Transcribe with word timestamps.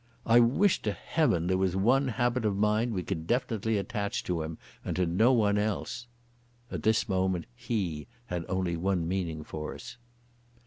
"I 0.25 0.39
wish 0.39 0.81
to 0.81 0.93
Heaven 0.93 1.45
there 1.45 1.59
was 1.59 1.75
one 1.75 2.07
habit 2.07 2.43
of 2.43 2.57
mind 2.57 2.91
we 2.95 3.03
could 3.03 3.27
definitely 3.27 3.77
attach 3.77 4.23
to 4.23 4.41
him 4.41 4.57
and 4.83 4.95
to 4.95 5.05
no 5.05 5.31
one 5.31 5.59
else." 5.59 6.07
(At 6.71 6.81
this 6.81 7.07
moment 7.07 7.45
"He" 7.55 8.07
had 8.25 8.43
only 8.49 8.75
one 8.75 9.07
meaning 9.07 9.43
for 9.43 9.75
us.) 9.75 9.97